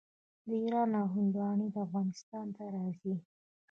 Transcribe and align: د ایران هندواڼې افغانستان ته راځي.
د 0.47 0.49
ایران 0.63 0.91
هندواڼې 1.15 1.67
افغانستان 1.83 2.45
ته 2.55 2.63
راځي. 2.75 3.13